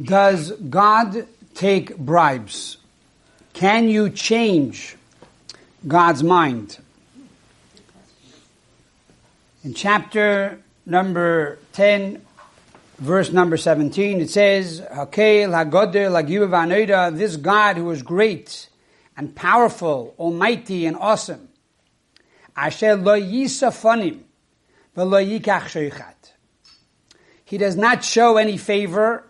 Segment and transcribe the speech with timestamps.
[0.00, 2.78] Does God take bribes?
[3.52, 4.96] Can you change
[5.86, 6.78] God's mind?
[9.62, 12.20] In chapter number 10,
[12.98, 14.80] verse number 17, it says,
[17.18, 18.68] This God who is great
[19.16, 21.48] and powerful, almighty and awesome,
[22.56, 24.22] Asher lo yisafanim
[27.44, 29.24] He does not show any favor,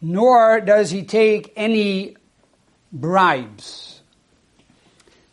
[0.00, 2.16] nor does he take any
[2.92, 4.00] bribes.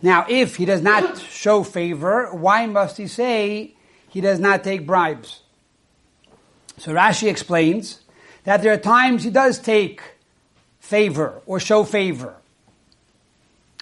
[0.01, 3.75] Now, if he does not show favor, why must he say
[4.09, 5.41] he does not take bribes?
[6.77, 8.01] So Rashi explains
[8.43, 10.01] that there are times he does take
[10.79, 12.35] favor or show favor.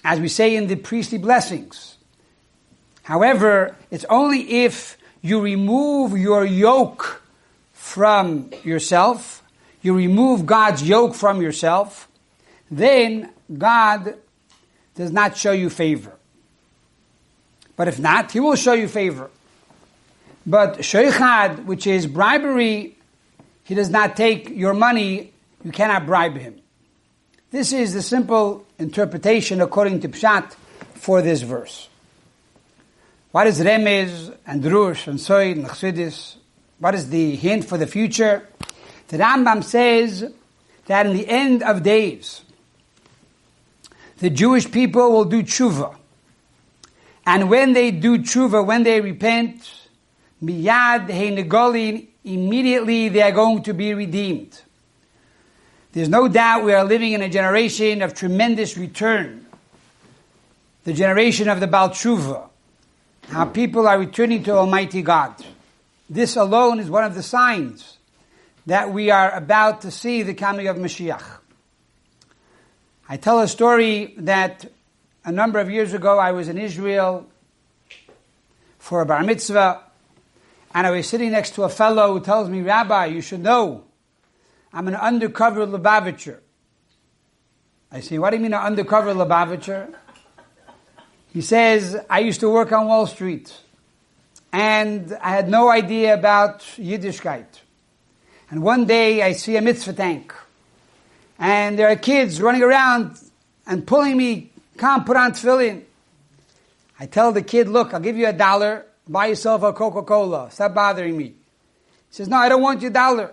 [0.02, 1.98] As we say in the priestly blessings.
[3.02, 7.22] However, it's only if you remove your yoke
[7.72, 9.42] from yourself,
[9.86, 12.08] you remove God's yoke from yourself,
[12.70, 14.16] then God
[14.94, 16.12] does not show you favor.
[17.76, 19.30] But if not, He will show you favor.
[20.46, 22.96] But sheikhad, which is bribery,
[23.64, 25.32] he does not take your money,
[25.64, 26.60] you cannot bribe him.
[27.50, 30.52] This is the simple interpretation according to Pshat
[30.94, 31.88] for this verse.
[33.32, 36.36] What is Remez and Drush and Soid and Chassidus?
[36.78, 38.46] What is the hint for the future?
[39.08, 40.32] The Rambam says
[40.86, 42.42] that in the end of days,
[44.18, 45.94] the Jewish people will do tshuva.
[47.24, 49.88] And when they do tshuva, when they repent,
[50.42, 54.60] Miyad Negolin, immediately they are going to be redeemed.
[55.92, 59.46] There's no doubt we are living in a generation of tremendous return.
[60.84, 62.48] The generation of the Baal Tshuva.
[63.28, 65.34] How people are returning to Almighty God.
[66.08, 67.95] This alone is one of the signs
[68.66, 71.22] that we are about to see the coming of Mashiach.
[73.08, 74.66] I tell a story that
[75.24, 77.26] a number of years ago I was in Israel
[78.78, 79.82] for a bar mitzvah
[80.74, 83.84] and I was sitting next to a fellow who tells me, Rabbi, you should know,
[84.72, 86.40] I'm an undercover Lubavitcher.
[87.90, 89.94] I say, what do you mean an undercover Lubavitcher?
[91.32, 93.54] He says, I used to work on Wall Street,
[94.52, 97.46] and I had no idea about Yiddishkeit.
[98.50, 100.32] And one day I see a mitzvah tank,
[101.38, 103.18] and there are kids running around
[103.66, 105.82] and pulling me, come put on tefillin.
[106.98, 110.50] I tell the kid, look, I'll give you a dollar buy yourself a Coca-Cola.
[110.50, 111.24] Stop bothering me.
[111.24, 111.34] He
[112.10, 113.32] says, no, I don't want your dollar.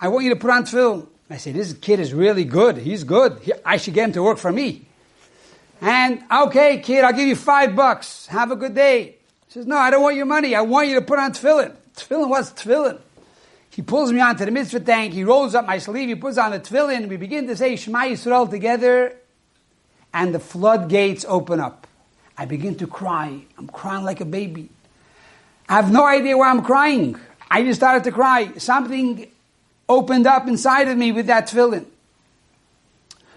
[0.00, 1.06] I want you to put on tefillin.
[1.30, 2.78] I say, this kid is really good.
[2.78, 3.38] He's good.
[3.40, 4.86] He, I should get him to work for me.
[5.80, 8.26] And, okay, kid, I'll give you five bucks.
[8.26, 9.16] Have a good day.
[9.46, 10.54] He says, no, I don't want your money.
[10.54, 11.74] I want you to put on tefillin.
[11.96, 12.98] Tefillin, what's tefillin?
[13.78, 15.12] He pulls me onto the mitzvah tank.
[15.12, 16.08] He rolls up my sleeve.
[16.08, 17.08] He puts on the tefillin.
[17.08, 19.14] We begin to say Shema Yisrael together.
[20.12, 21.86] And the floodgates open up.
[22.36, 23.40] I begin to cry.
[23.56, 24.70] I'm crying like a baby.
[25.68, 27.20] I have no idea why I'm crying.
[27.48, 28.50] I just started to cry.
[28.56, 29.30] Something
[29.88, 31.86] opened up inside of me with that tefillin.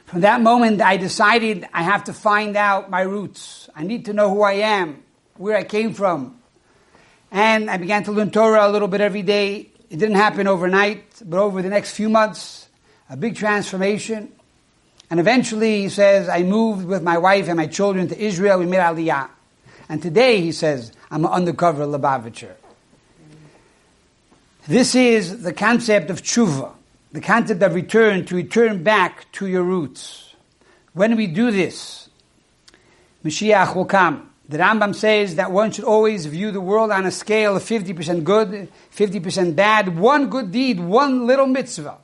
[0.07, 3.69] From that moment, I decided I have to find out my roots.
[3.75, 5.03] I need to know who I am,
[5.37, 6.39] where I came from.
[7.29, 9.70] And I began to learn Torah a little bit every day.
[9.91, 12.69] It didn't happen overnight, but over the next few months,
[13.09, 14.31] a big transformation.
[15.09, 18.59] And eventually, he says, I moved with my wife and my children to Israel.
[18.59, 19.27] We made Aliyah.
[19.89, 22.53] And today, he says, I'm an undercover Lubavitcher.
[24.65, 26.71] This is the concept of tshuva,
[27.11, 30.33] the concept of return, to return back to your roots.
[30.93, 32.07] When we do this,
[33.25, 34.30] Mashiach will come.
[34.51, 38.25] The Rambam says that one should always view the world on a scale of 50%
[38.25, 39.97] good, 50% bad.
[39.97, 41.97] One good deed, one little mitzvah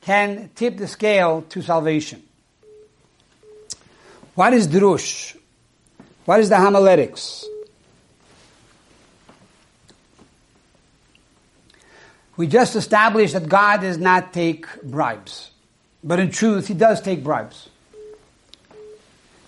[0.00, 2.22] can tip the scale to salvation.
[4.34, 5.36] What is drush?
[6.24, 7.44] What is the homiletics?
[12.38, 15.50] We just established that God does not take bribes.
[16.02, 17.68] But in truth, he does take bribes.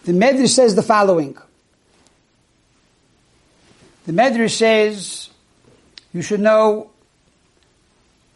[0.05, 1.39] The Medrash says the following.
[4.07, 5.31] The Medrash says
[6.13, 6.91] you should know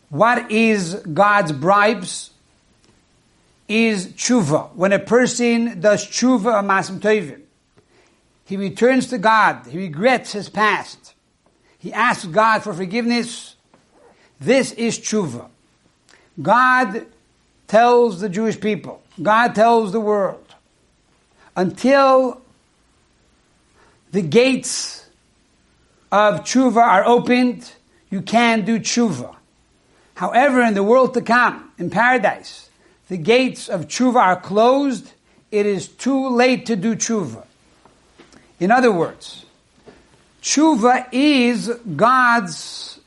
[0.09, 2.31] what is God's bribes
[3.69, 4.75] is tshuva.
[4.75, 7.43] When a person does tshuva a masim tovim,
[8.47, 9.67] he returns to God.
[9.67, 11.15] He regrets his past.
[11.79, 13.57] He asks God for forgiveness
[14.41, 15.49] this is tshuva.
[16.41, 17.07] God
[17.67, 20.45] tells the Jewish people, God tells the world,
[21.57, 22.41] until
[24.13, 25.08] the gates
[26.11, 27.73] of tshuva are opened,
[28.11, 29.35] you can do tshuva.
[30.15, 32.71] However, in the world to come, in paradise,
[33.09, 35.13] the gates of tshuva are closed,
[35.51, 37.45] it is too late to do tshuva.
[38.61, 39.45] In other words,
[40.43, 43.01] tshuva is God's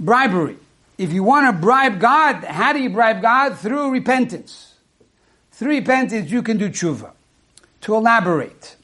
[0.00, 0.56] bribery.
[0.98, 3.58] If you want to bribe God, how do you bribe God?
[3.58, 4.74] Through repentance.
[5.52, 7.12] Through repentance, you can do tshuva.
[7.82, 8.76] To elaborate,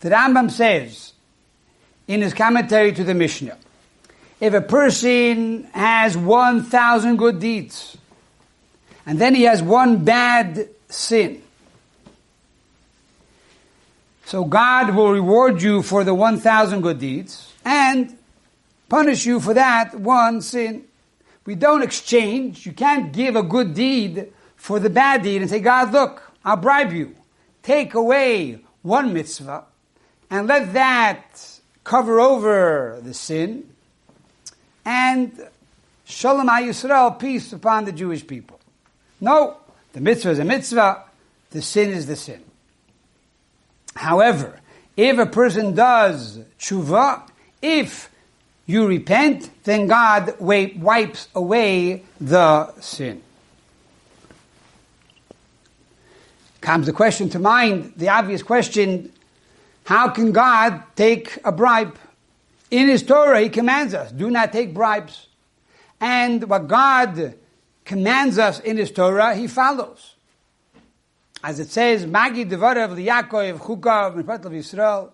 [0.00, 1.11] the Rambam says
[2.12, 3.56] in his commentary to the Mishnah,
[4.38, 7.96] if a person has 1,000 good deeds,
[9.06, 11.42] and then he has one bad sin,
[14.26, 18.16] so God will reward you for the 1,000 good deeds and
[18.88, 20.84] punish you for that one sin.
[21.44, 22.64] We don't exchange.
[22.64, 26.56] You can't give a good deed for the bad deed and say, God, look, I'll
[26.56, 27.14] bribe you.
[27.62, 29.64] Take away one mitzvah
[30.30, 33.68] and let that cover over the sin
[34.84, 35.48] and
[36.04, 38.60] Shalom Yisrael, peace upon the Jewish people.
[39.20, 39.56] No,
[39.92, 41.04] the mitzvah is a mitzvah,
[41.50, 42.42] the sin is the sin.
[43.94, 44.60] However,
[44.96, 47.28] if a person does tshuva,
[47.60, 48.10] if
[48.66, 53.22] you repent, then God wipes away the sin.
[56.60, 59.12] Comes the question to mind, the obvious question,
[59.84, 61.96] how can God take a bribe?
[62.70, 65.26] In His Torah, He commands us, do not take bribes.
[66.00, 67.34] And what God
[67.84, 70.14] commands us in His Torah, He follows.
[71.44, 75.10] As it says, Magi Devarav Liyakov Chukav Mepet of Yisrael.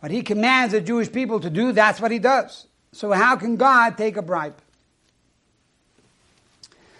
[0.00, 2.66] What he commands the Jewish people to do, that's what he does.
[2.92, 4.56] So how can God take a bribe?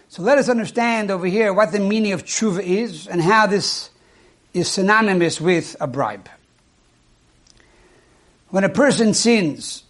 [0.09, 3.91] So let us understand over here what the meaning of tshuva is and how this
[4.53, 6.29] is synonymous with a bribe.
[8.51, 9.85] When a person sins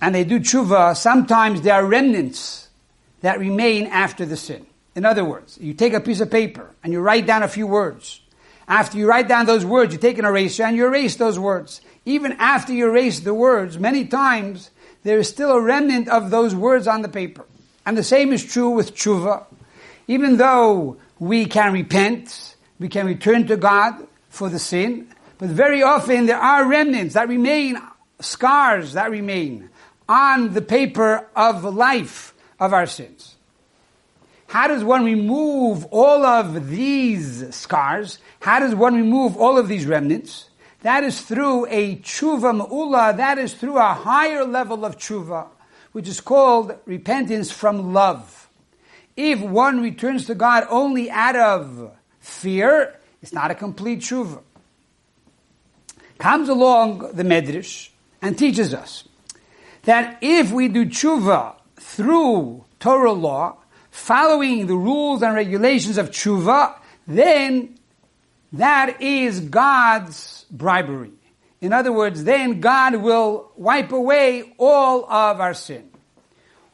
[0.00, 2.68] and they do tshuva, sometimes there are remnants
[3.22, 4.66] that remain after the sin.
[4.94, 7.66] In other words, you take a piece of paper and you write down a few
[7.66, 8.20] words.
[8.68, 11.80] After you write down those words, you take an eraser and you erase those words.
[12.04, 14.70] Even after you erase the words, many times
[15.02, 17.44] there is still a remnant of those words on the paper.
[17.86, 19.44] And the same is true with tshuva.
[20.06, 23.94] Even though we can repent, we can return to God
[24.28, 27.78] for the sin, but very often there are remnants that remain,
[28.22, 29.70] scars that remain
[30.08, 33.36] on the paper of life of our sins.
[34.46, 38.18] How does one remove all of these scars?
[38.40, 40.50] How does one remove all of these remnants?
[40.82, 45.46] That is through a tshuva ma'ula, that is through a higher level of tshuva,
[45.92, 48.50] which is called repentance from love.
[49.16, 54.42] If one returns to God only out of fear, it's not a complete tshuva.
[56.18, 57.91] Comes along the Medrash
[58.22, 59.06] and teaches us
[59.82, 63.56] that if we do tshuva through Torah law,
[63.90, 66.76] following the rules and regulations of tshuva,
[67.06, 67.76] then
[68.52, 71.12] that is God's bribery.
[71.60, 75.90] In other words, then God will wipe away all of our sin.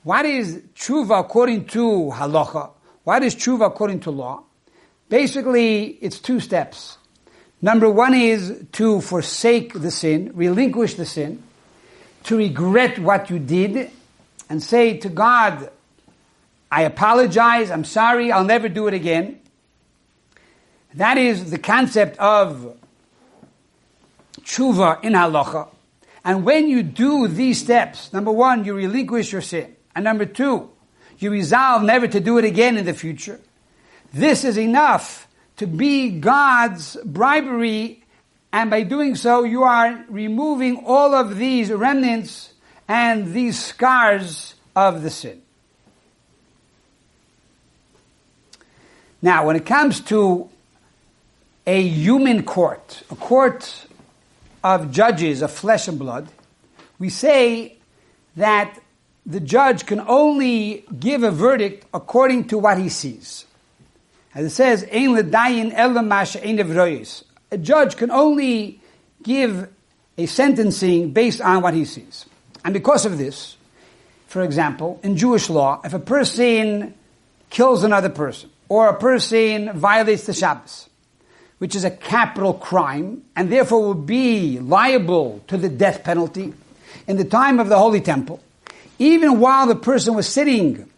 [0.03, 2.71] What is tshuva according to halacha?
[3.05, 4.45] What is tshuva according to law?
[5.09, 6.98] Basically, it's two steps.
[7.61, 11.43] Number one is to forsake the sin, relinquish the sin,
[12.25, 13.91] to regret what you did,
[14.49, 15.71] and say to God,
[16.71, 19.41] I apologize, I'm sorry, I'll never do it again.
[20.95, 22.77] That is the concept of
[24.41, 25.69] tshuva in halacha.
[26.25, 29.75] And when you do these steps, number one, you relinquish your sin.
[29.95, 30.71] And number two,
[31.19, 33.41] you resolve never to do it again in the future.
[34.13, 35.28] This is enough
[35.59, 38.03] to be God's bribery.
[38.53, 42.53] And by doing so, you are removing all of these remnants
[42.89, 45.43] and these scars of the sin.
[49.21, 50.49] Now, when it comes to
[51.67, 53.87] a human court, a court
[54.63, 56.29] of judges of flesh and blood,
[56.99, 57.77] we say
[58.37, 58.81] that
[59.27, 63.45] the judge can only give a verdict according to what he sees.
[64.39, 67.19] It says, Ein ledayin ein
[67.51, 68.81] A judge can only
[69.23, 69.69] give
[70.17, 72.25] a sentencing based on what he sees.
[72.65, 73.57] And because of this,
[74.29, 76.95] for example, in Jewish law, if a person
[77.51, 80.89] kills another person, or a person violates the Shabbos,
[81.59, 86.53] which is a capital crime, and therefore will be liable to the death penalty
[87.09, 88.41] in the time of the Holy Temple,
[88.99, 90.89] even while the person was sitting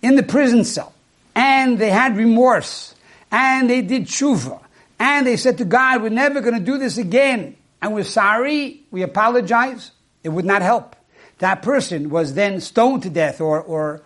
[0.00, 0.91] in the prison cell,
[1.34, 2.94] and they had remorse,
[3.30, 4.60] and they did tshuva,
[4.98, 8.82] and they said to God, we're never going to do this again, and we're sorry,
[8.90, 10.96] we apologize, it would not help.
[11.38, 14.02] That person was then stoned to death or, or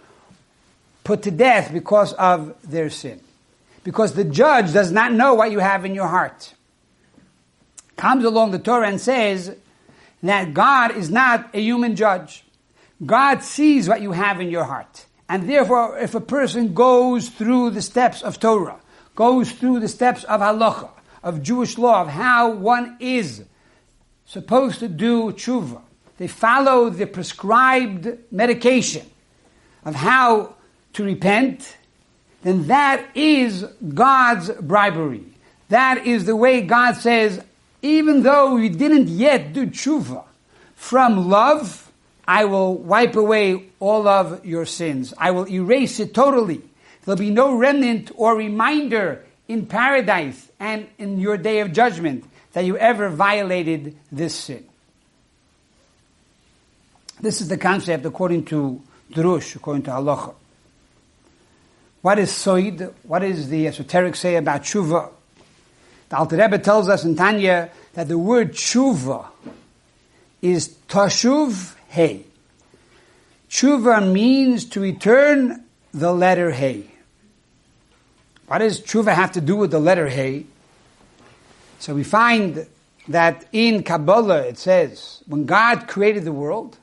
[1.04, 3.21] put to death because of their sin.
[3.87, 6.54] because the judge does not know what you have in your heart.
[7.97, 9.54] Comes along the Torah and says
[10.25, 12.42] that God is not a human judge.
[13.04, 15.05] God sees what you have in your heart.
[15.28, 18.78] And therefore, if a person goes through the steps of Torah,
[19.14, 20.90] goes through the steps of halacha,
[21.23, 23.45] of Jewish law, of how one is
[24.25, 25.80] supposed to do tshuva,
[26.18, 29.06] they follow the prescribed medication
[29.85, 30.54] of how
[30.92, 31.76] to repent,
[32.42, 33.64] then that is
[33.95, 35.25] God's bribery.
[35.68, 37.42] That is the way God says,
[37.83, 40.25] even though you didn't yet do tshuva
[40.75, 41.86] from love,
[42.26, 45.14] I will wipe away all of your sins.
[45.16, 46.62] I will erase it totally.
[47.04, 52.64] There'll be no remnant or reminder in paradise and in your day of judgment that
[52.64, 54.64] you ever violated this sin.
[57.21, 60.35] This is the concept according to Drush, according to Halacha.
[62.02, 62.92] What is Soid?
[63.04, 65.11] What does the esoteric say about tshuva?
[66.09, 69.26] The Alter Rebbe tells us in Tanya that the word tshuva
[70.42, 72.25] is tashuv hey.
[73.49, 76.90] Tshuva means to return the letter hey.
[78.47, 80.47] What does tshuva have to do with the letter hey?
[81.78, 82.66] So we find
[83.09, 86.78] that in Kabbalah it says, when God created the world,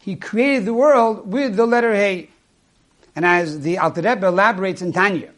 [0.00, 2.28] He created the world with the letter hey.
[3.14, 5.32] And as the Alter Rebbe elaborates in Tanya,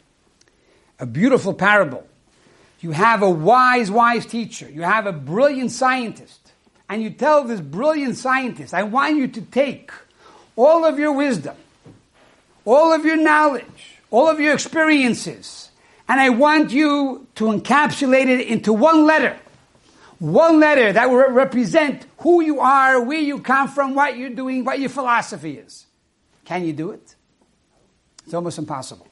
[0.99, 2.07] a beautiful parable.
[2.81, 4.69] You have a wise, wise teacher.
[4.71, 6.44] You have a brilliant scientist.
[6.95, 9.91] And you tell this brilliant scientist, I want you to take
[10.55, 11.57] all of your wisdom,
[12.65, 15.71] all of your knowledge, all of your experiences,
[16.09, 19.37] and I want you to encapsulate it into one letter.
[20.21, 24.65] One letter that will represent who you are, where you come from, what you're doing,
[24.65, 25.87] what your philosophy is.
[26.45, 27.17] Can you do it?
[28.25, 29.09] It's almost impossible.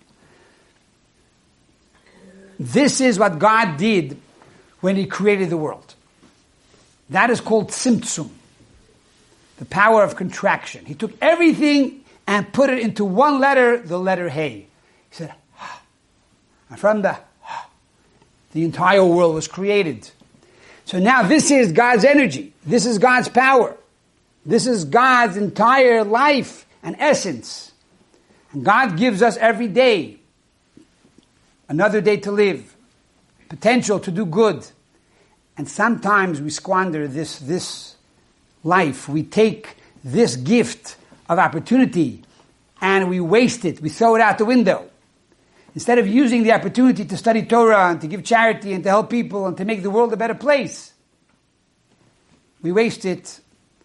[2.61, 4.19] This is what God did
[4.83, 5.97] when He created the world.
[7.13, 8.31] That is called tzimtzum,
[9.59, 10.85] the power of contraction.
[10.85, 14.67] He took everything and put it into one letter, the letter Hey.
[15.11, 15.35] He said,
[16.71, 17.19] and from the
[18.53, 20.11] the entire world was created.
[20.85, 22.53] So now this is God's energy.
[22.67, 23.77] This is God's power.
[24.45, 27.73] This is God's entire life and essence.
[28.53, 30.19] And God gives us every day
[31.69, 32.77] another day to live,
[33.49, 34.67] potential to do good.
[35.57, 37.97] And sometimes we squander this, this
[38.65, 39.09] life.
[39.09, 40.97] We take this gift
[41.29, 42.23] of opportunity
[42.81, 43.81] and we waste it.
[43.81, 44.89] We throw it out the window.
[45.75, 49.09] Instead of using the opportunity to study Torah and to give charity and to help
[49.09, 50.93] people and to make the world a better place,
[52.61, 53.41] we waste it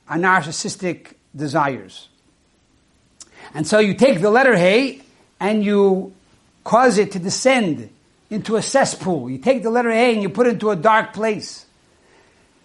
[0.10, 2.10] on narcissistic desires.
[3.54, 5.02] And so you take the letter Hey
[5.40, 6.14] and you
[6.64, 7.90] cause it to descend
[8.30, 9.30] into a cesspool.
[9.30, 11.66] You take the letter Hey and you put it into a dark place.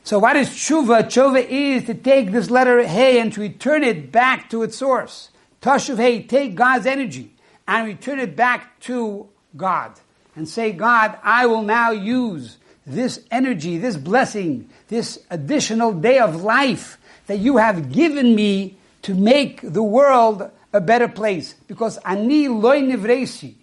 [0.04, 1.04] So what is tshuva?
[1.04, 5.30] Tshuva is to take this letter Hey and to return it back to its source.
[5.60, 7.32] Tashuv Hey, take God's energy
[7.68, 9.92] and return it back to God.
[10.34, 16.42] And say, God, I will now use this energy, this blessing, this additional day of
[16.42, 22.48] life that you have given me to make the world a better place because ani
[22.48, 23.54] loy nivresi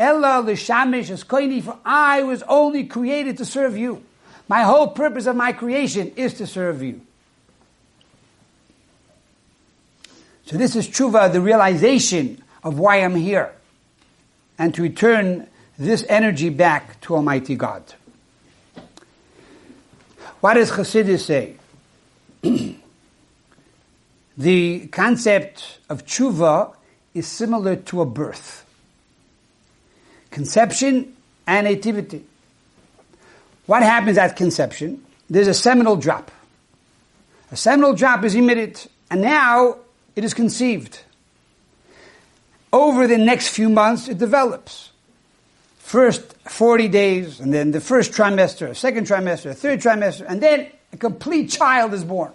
[0.00, 4.02] ella l'shamish es koini for I was only created to serve you.
[4.48, 7.02] My whole purpose of my creation is to serve you.
[10.46, 13.52] So this is tshuva, the realization of why I'm here,
[14.58, 15.46] and to return
[15.78, 17.84] this energy back to Almighty God.
[20.40, 21.56] What does Chassidus say?
[24.38, 26.74] The concept of tshuva
[27.12, 28.64] is similar to a birth.
[30.30, 31.14] Conception
[31.46, 32.24] and nativity.
[33.66, 35.04] What happens at conception?
[35.28, 36.30] There's a seminal drop.
[37.52, 39.76] A seminal drop is emitted, and now
[40.16, 41.00] it is conceived.
[42.72, 44.90] Over the next few months, it develops.
[45.78, 50.96] First 40 days, and then the first trimester, second trimester, third trimester, and then a
[50.96, 52.32] complete child is born.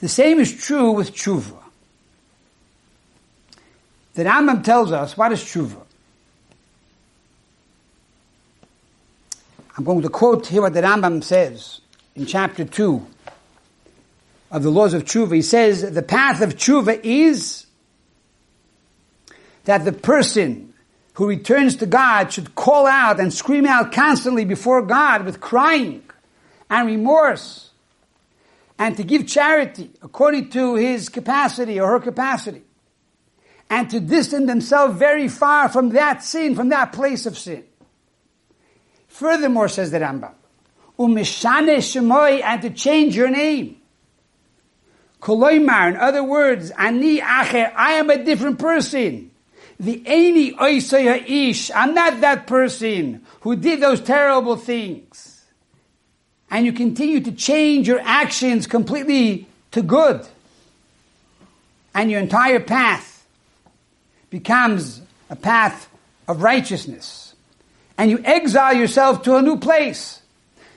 [0.00, 1.61] The same is true with tshuva.
[4.14, 5.80] The Rambam tells us what is tshuva.
[9.76, 11.80] I'm going to quote here what the Rambam says
[12.14, 13.06] in chapter 2
[14.50, 15.34] of the laws of tshuva.
[15.34, 17.66] He says, the path of tshuva is
[19.64, 20.74] that the person
[21.14, 26.02] who returns to God should call out and scream out constantly before God with crying
[26.68, 27.70] and remorse
[28.78, 32.62] and to give charity according to his capacity or her capacity,
[33.72, 37.64] and to distance themselves very far from that sin, from that place of sin.
[39.08, 40.34] Furthermore, says the Rambam,
[40.98, 43.78] umishane shemoy, and to change your name.
[45.22, 49.30] Koloimar, in other words, ani acher, I am a different person.
[49.80, 55.46] The Aini Oisaya Ish, I'm not that person who did those terrible things.
[56.50, 60.26] And you continue to change your actions completely to good.
[61.94, 63.11] And your entire path
[64.32, 65.88] becomes a path
[66.26, 67.34] of righteousness.
[67.98, 70.22] And you exile yourself to a new place.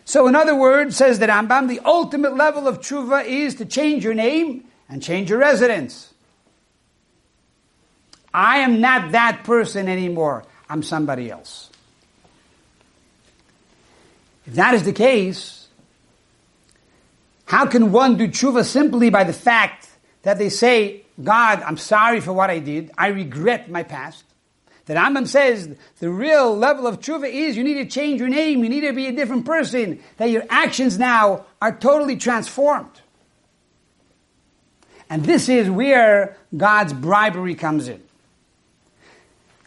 [0.04, 4.04] So in other words, says the Rambam, the ultimate level of tshuva is to change
[4.04, 6.14] your name and change your residence.
[8.34, 10.44] I am not that person anymore.
[10.70, 11.70] I'm somebody else.
[14.46, 15.70] If that is the case,
[17.46, 19.88] how can one do tshuva simply by the fact
[20.24, 22.92] that they say, God, I'm sorry for what I did.
[22.98, 24.24] I regret my past.
[24.86, 28.64] The Rambam says the real level of tshuva is you need to change your name.
[28.64, 30.00] You need to be a different person.
[30.18, 33.02] That your actions now are totally transformed.
[35.10, 38.04] And this is where God's bribery comes in.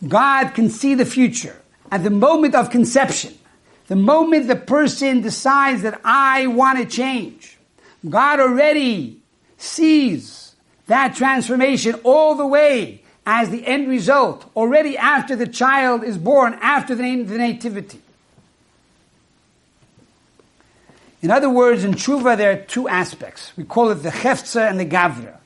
[0.07, 3.37] God can see the future at the moment of conception.
[3.89, 7.59] The moment the person decides that I want to change,
[8.09, 9.21] God already
[9.57, 10.48] sees
[10.89, 16.55] that transformation all the way as the end result, already after the child is born,
[16.63, 18.01] after the, nativity.
[21.21, 23.53] In other words, in tshuva there are two aspects.
[23.57, 25.37] We call it the cheftza and the gavra.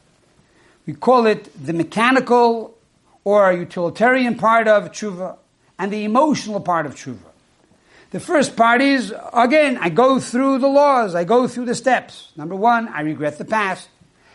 [0.86, 2.76] We call it the mechanical
[3.24, 5.36] or utilitarian part of tshuva
[5.76, 7.18] and the emotional part of tshuva.
[8.10, 12.30] The first part is, again, I go through the laws, I go through the steps.
[12.36, 13.88] Number one, I regret the past.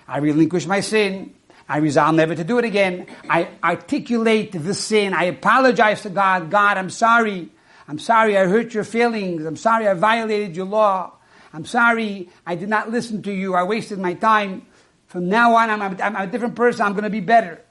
[0.07, 1.33] I relinquish my sin.
[1.69, 3.07] I resolve never to do it again.
[3.29, 5.13] I articulate the sin.
[5.13, 6.49] I apologize to God.
[6.49, 7.49] God, I'm sorry.
[7.87, 9.45] I'm sorry I hurt your feelings.
[9.45, 11.13] I'm sorry I violated your law.
[11.53, 13.55] I'm sorry I did not listen to you.
[13.55, 14.65] I wasted my time.
[15.07, 16.85] From now on, I'm a, I'm a different person.
[16.85, 17.61] I'm going to be better.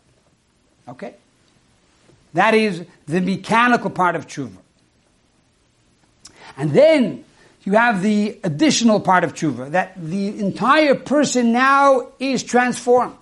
[0.88, 1.14] Okay?
[2.34, 4.56] That is the mechanical part of tshuva.
[6.56, 7.24] And then
[7.66, 13.18] you have the additional part of tshuva, that the entire person now is transformed.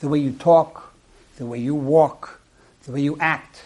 [0.00, 0.94] The way you talk,
[1.36, 2.40] the way you walk,
[2.84, 3.62] the way you act.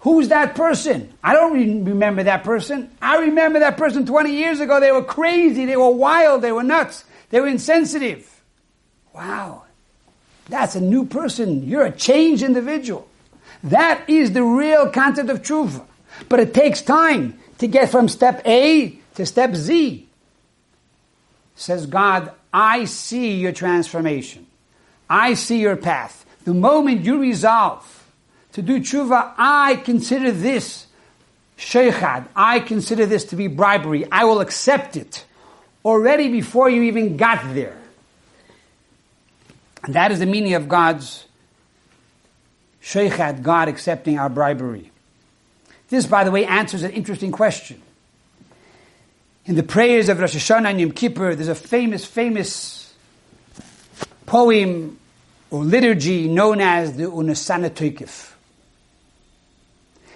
[0.00, 1.10] Who's that person?
[1.24, 2.90] I don't remember that person.
[3.00, 4.78] I remember that person 20 years ago.
[4.78, 8.28] They were crazy, they were wild, they were nuts, they were insensitive.
[9.14, 9.62] Wow.
[10.50, 11.66] That's a new person.
[11.66, 13.08] You're a changed individual.
[13.64, 15.80] That is the real concept of truth.
[16.28, 20.08] But it takes time to get from step A to step Z.
[21.54, 24.46] Says God, I see your transformation.
[25.08, 26.24] I see your path.
[26.44, 28.06] The moment you resolve
[28.52, 30.86] to do tshuva, I consider this
[31.58, 32.28] sheikhad.
[32.34, 34.10] I consider this to be bribery.
[34.10, 35.24] I will accept it
[35.84, 37.76] already before you even got there.
[39.84, 41.26] And that is the meaning of God's
[42.82, 44.91] sheikhad, God accepting our bribery.
[45.92, 47.78] This, by the way, answers an interesting question.
[49.44, 52.94] In the prayers of Rosh Hashanah and Yom Kippur, there's a famous, famous
[54.24, 54.98] poem
[55.50, 58.32] or liturgy known as the Unasana Toikif.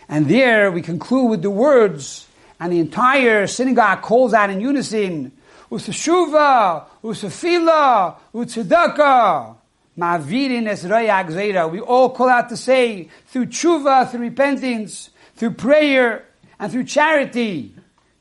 [0.09, 2.27] And there we conclude with the words,
[2.59, 5.31] and the entire synagogue calls out in unison,
[5.71, 9.57] Usashuva, Usafila, Utzedakah,
[9.99, 11.71] Ma'avirin es Zera.
[11.71, 16.25] We all call out to say, through tshuva, through repentance, through prayer,
[16.59, 17.75] and through charity,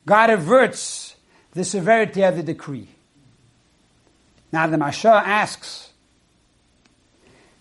[0.05, 1.15] God averts
[1.53, 2.89] the severity of the decree.
[4.51, 5.91] Now the Masha asks,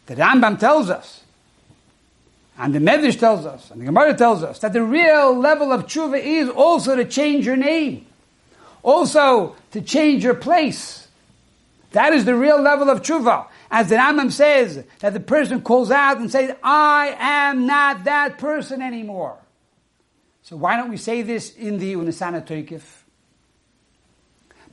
[0.07, 1.23] the Rambam tells us,
[2.59, 5.87] and the Medrash tells us, and the Gemara tells us, that the real level of
[5.87, 8.07] tshuva is also to change your name.
[8.83, 11.09] Also, to change your place.
[11.93, 13.47] That is the real level of tshuva.
[13.71, 18.39] As the Rambam says, that the person calls out and says, I am not that
[18.39, 19.37] person anymore.
[20.45, 22.83] So why don't we say this in the Unasana Toikif?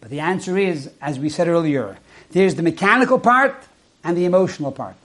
[0.02, 1.98] But the answer is, as we said earlier,
[2.32, 3.56] there's the mechanical part
[4.04, 4.98] and the emotional part.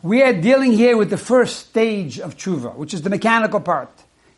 [0.00, 3.90] We are dealing here with the first stage of tshuva, which is the mechanical part.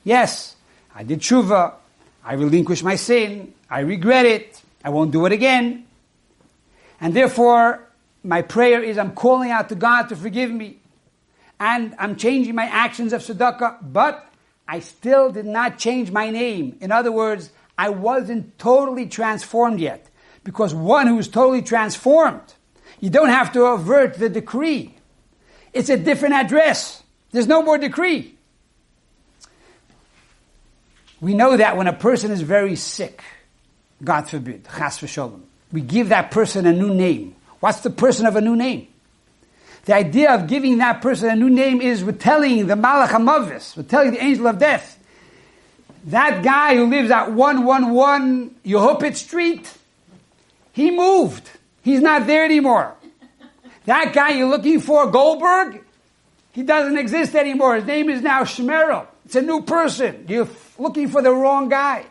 [0.02, 0.56] Yes,
[0.94, 1.74] I did tshuva,
[2.24, 5.84] I relinquish my sin, I regret it, I won't do it again.
[7.02, 7.86] And therefore,
[8.24, 10.78] my prayer is I'm calling out to God to forgive me.
[11.58, 14.29] And I'm changing my actions of tzedakah, but
[14.70, 16.76] I still did not change my name.
[16.80, 20.09] In other words, I wasn't totally transformed yet.
[20.44, 22.54] Because one who is totally transformed,
[23.00, 24.94] you don't have to avert the decree.
[25.72, 27.02] It's a different address.
[27.33, 28.37] There's no more decree.
[31.20, 33.24] We know that when a person is very sick,
[34.04, 37.35] God forbid, chas v'sholem, we give that person a new name.
[37.59, 38.87] What's the person of a new name?
[39.90, 43.83] The idea of giving that person a new name is we're telling the Malach we're
[43.83, 44.96] telling the angel of death,
[46.05, 49.68] that guy who lives at 111 Yehupit Street,
[50.72, 51.50] he moved.
[51.83, 52.94] He's not there anymore.
[53.87, 55.83] That guy you're looking for, Goldberg,
[56.53, 57.74] he doesn't exist anymore.
[57.74, 59.09] His name is now Shmerel.
[59.24, 60.24] It's a new person.
[60.29, 60.48] You're
[60.79, 62.07] looking for the wrong guy.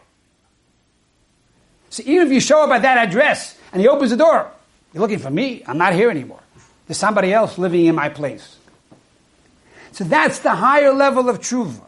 [1.92, 4.52] So even if you show up at that address and he opens the door,
[4.94, 5.64] you're looking for me.
[5.66, 6.42] I'm not here anymore.
[6.90, 8.58] There's somebody else living in my place.
[9.92, 11.84] So that's the higher level of tshuva.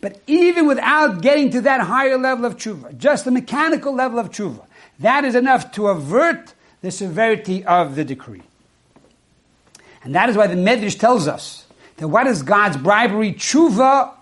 [0.00, 4.30] But even without getting to that higher level of tshuva, just the mechanical level of
[4.32, 4.66] tshuva,
[4.98, 8.42] that is enough to avert the severity of the decree.
[10.02, 11.64] And that is why the Medrash tells us
[11.98, 13.34] that what is God's bribery?
[13.34, 14.14] Tshuva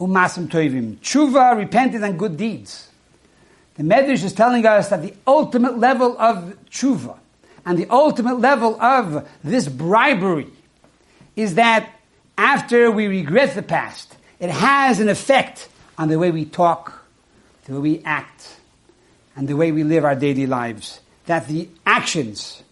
[0.00, 0.96] umasim toivim.
[0.96, 2.88] Tshuva, repentance and good deeds.
[3.76, 7.18] The Medrash is telling us that the ultimate level of tshuva
[7.66, 10.48] and the ultimate level of this bribery
[11.36, 11.90] is that
[12.36, 17.06] after we regret the past, it has an effect on the way we talk,
[17.64, 18.56] the way we act,
[19.36, 21.00] and the way we live our daily lives.
[21.26, 22.62] That the actions,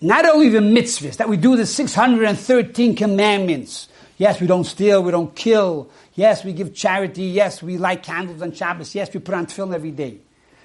[0.00, 3.88] not only the mitzvahs, that we do the 613 commandments.
[4.16, 5.90] Yes, we don't steal, we don't kill.
[6.14, 7.24] Yes, we give charity.
[7.24, 8.94] Yes, we light candles on Shabbos.
[8.94, 10.18] Yes, we put on tefillin every day.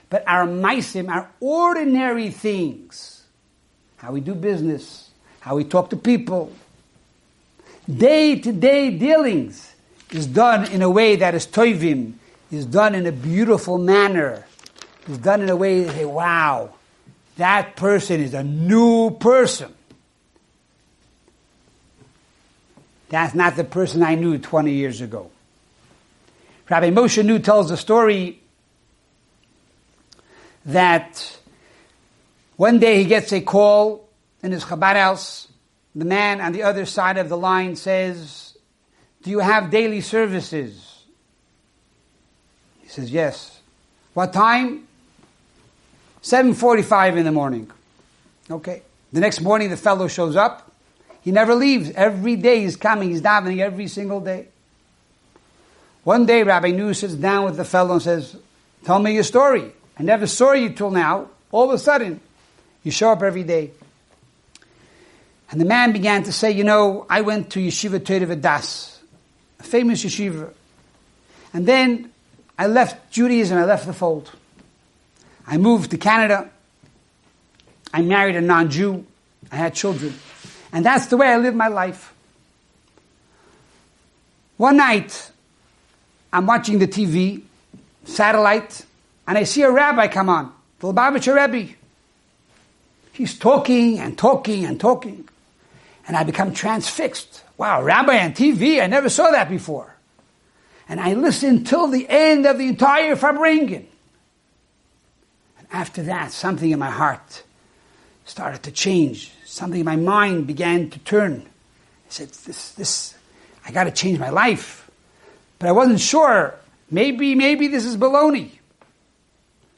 [0.10, 3.23] But our maisim, our ordinary things,
[4.04, 6.52] how we do business, how we talk to people,
[7.90, 9.74] day to day dealings,
[10.12, 12.12] is done in a way that is toivim,
[12.52, 14.46] is done in a beautiful manner,
[15.08, 16.74] is done in a way that wow,
[17.38, 19.74] that person is a new person.
[23.08, 25.32] That's not the person I knew 20 years ago.
[26.70, 28.42] Rabbi Moshe Nu tells the story
[30.66, 31.38] that
[32.56, 34.08] one day he gets a call
[34.42, 35.48] in his Chabad house.
[35.96, 38.54] The man on the other side of the line says,
[39.24, 41.06] do you have daily services?
[42.82, 43.60] He says, Yes.
[44.14, 44.88] What time?
[46.22, 47.72] 7.45 in the morning.
[48.52, 48.84] Okay.
[49.12, 50.72] The next morning the fellow shows up.
[51.22, 51.90] He never leaves.
[51.96, 53.10] Every day he's coming.
[53.10, 54.48] He's davening every single day.
[56.04, 58.36] One day Rabbi Nu sits down with the fellow and says,
[58.84, 59.72] Tell me your story.
[59.98, 61.30] I never saw you till now.
[61.52, 62.20] All of a sudden,
[62.84, 63.72] you show up every day.
[65.52, 68.94] And the man began to say, You know, I went to Yeshiva Das
[69.64, 70.52] a famous yeshiva.
[71.54, 72.12] And then
[72.58, 74.32] I left Judaism, I left the fold.
[75.48, 76.50] I moved to Canada.
[77.94, 79.06] I married a non Jew.
[79.52, 80.14] I had children.
[80.72, 82.14] And that's the way I lived my life.
[84.58, 85.32] One night,
[86.32, 87.44] I'm watching the TV,
[88.06, 88.86] satellite,
[89.28, 91.74] and I see a rabbi come on, the Lubavitcher Rebbe.
[93.14, 95.30] He's talking and talking and talking.
[96.08, 97.44] And I become transfixed.
[97.58, 99.96] Wow, rabbi on TV, I never saw that before.
[100.90, 103.86] And I listened till the end of the entire Farbrengen.
[105.60, 107.44] And after that, something in my heart
[108.26, 109.32] started to change.
[109.46, 111.44] Something in my mind began to turn.
[111.44, 113.16] I said, this, this,
[113.66, 114.90] I gotta change my life.
[115.60, 116.56] But I wasn't sure.
[116.90, 118.50] Maybe, maybe this is baloney.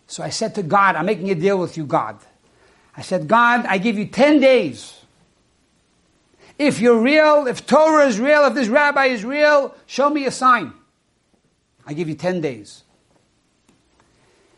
[0.08, 2.18] So I said to God, I'm making a deal with you, God.
[2.98, 4.96] I said, God, I give you 10 days
[6.58, 10.32] if you're real, if Torah is real, if this rabbi is real, show me a
[10.32, 10.74] sign.
[11.86, 12.84] I give you 10 days.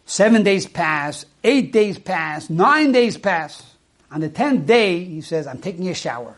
[0.06, 3.76] Seven days pass, eight days pass, nine days pass.
[4.10, 6.38] On the tenth day, he says, I'm taking a shower.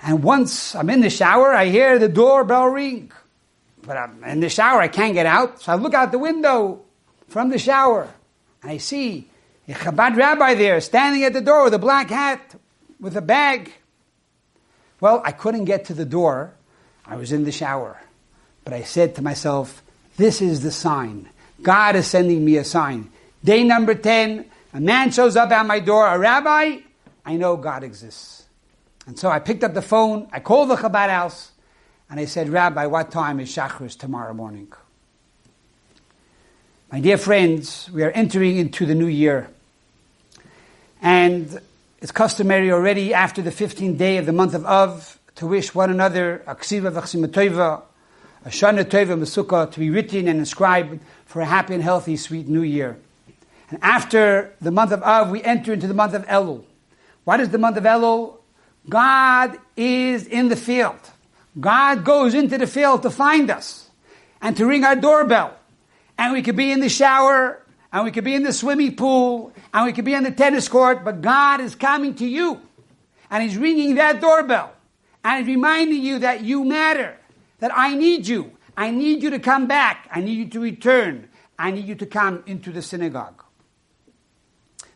[0.00, 3.12] And once I'm in the shower, I hear the doorbell ring.
[3.82, 5.60] But I'm in the shower, I can't get out.
[5.60, 6.80] So I look out the window
[7.28, 8.08] from the shower.
[8.62, 9.28] And I see
[9.68, 12.54] a Chabad rabbi there standing at the door with a black hat,
[13.00, 13.72] with a bag.
[15.00, 16.54] Well, I couldn't get to the door.
[17.04, 18.00] I was in the shower.
[18.64, 19.82] But I said to myself,
[20.16, 21.28] this is the sign.
[21.62, 23.10] God is sending me a sign.
[23.44, 26.78] Day number 10, a man shows up at my door, a rabbi.
[27.24, 28.44] I know God exists.
[29.06, 31.52] And so I picked up the phone, I called the Chabad house,
[32.10, 34.72] and I said, Rabbi, what time is Shacharis tomorrow morning?
[36.90, 39.48] My dear friends, we are entering into the new year.
[41.02, 41.60] And
[42.00, 45.90] it's customary already after the 15th day of the month of Av to wish one
[45.90, 47.82] another a ksiva v'chsimatova,
[48.44, 52.48] a shana tova mesukah to be written and inscribed for a happy and healthy, sweet
[52.48, 52.96] new year.
[53.70, 56.64] And after the month of Av, we enter into the month of Elul.
[57.24, 58.38] What is the month of Elul?
[58.88, 61.00] God is in the field.
[61.58, 63.90] God goes into the field to find us
[64.40, 65.56] and to ring our doorbell.
[66.16, 67.60] And we could be in the shower,
[67.92, 70.68] and we could be in the swimming pool, and we could be on the tennis
[70.68, 72.60] court, but God is coming to you.
[73.30, 74.72] And He's ringing that doorbell.
[75.24, 77.16] And He's reminding you that you matter,
[77.60, 78.52] that I need you.
[78.76, 80.08] I need you to come back.
[80.12, 81.28] I need you to return.
[81.58, 83.42] I need you to come into the synagogue.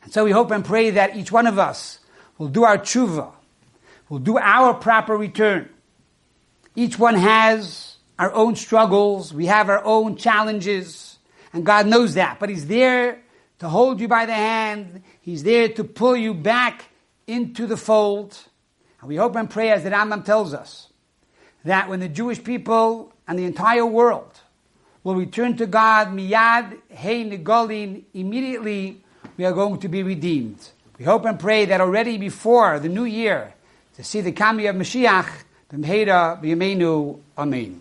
[0.02, 2.00] And so we hope and pray that each one of us
[2.38, 3.32] will do our tshuva,
[4.08, 5.68] will do our proper return.
[6.74, 11.09] Each one has our own struggles, we have our own challenges,
[11.52, 12.38] and God knows that.
[12.38, 13.20] But He's there
[13.58, 16.84] to hold you by the hand, He's there to pull you back
[17.26, 18.36] into the fold.
[19.00, 20.88] And we hope and pray, as the Rambam tells us,
[21.64, 24.40] that when the Jewish people and the entire world
[25.04, 29.02] will return to God, miyad, hey, negolin, immediately
[29.36, 30.70] we are going to be redeemed.
[30.98, 33.54] We hope and pray that already before the new year,
[33.96, 35.30] to see the coming of Mashiach,
[35.68, 37.78] the b'mheira b'yameinu, amen.